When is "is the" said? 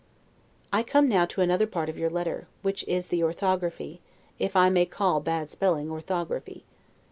2.87-3.21